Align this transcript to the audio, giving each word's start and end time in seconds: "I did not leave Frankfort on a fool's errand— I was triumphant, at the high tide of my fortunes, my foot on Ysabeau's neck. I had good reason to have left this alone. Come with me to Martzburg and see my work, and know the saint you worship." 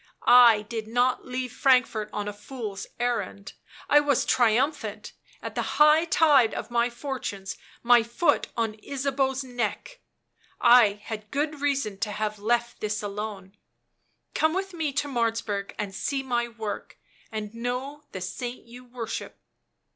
"I 0.51 0.63
did 0.63 0.87
not 0.87 1.27
leave 1.27 1.51
Frankfort 1.53 2.09
on 2.11 2.27
a 2.27 2.33
fool's 2.33 2.87
errand— 2.99 3.53
I 3.87 3.99
was 3.99 4.25
triumphant, 4.25 5.13
at 5.43 5.53
the 5.53 5.77
high 5.77 6.05
tide 6.05 6.55
of 6.55 6.71
my 6.71 6.89
fortunes, 6.89 7.55
my 7.83 8.01
foot 8.01 8.47
on 8.57 8.79
Ysabeau's 8.83 9.43
neck. 9.43 9.99
I 10.59 10.93
had 11.03 11.29
good 11.29 11.61
reason 11.61 11.99
to 11.99 12.11
have 12.13 12.39
left 12.39 12.79
this 12.79 13.03
alone. 13.03 13.55
Come 14.33 14.55
with 14.55 14.73
me 14.73 14.91
to 14.93 15.07
Martzburg 15.07 15.75
and 15.77 15.93
see 15.93 16.23
my 16.23 16.47
work, 16.47 16.97
and 17.31 17.53
know 17.53 18.05
the 18.11 18.21
saint 18.21 18.65
you 18.65 18.83
worship." 18.83 19.37